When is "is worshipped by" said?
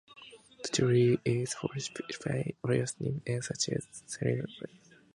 1.25-2.55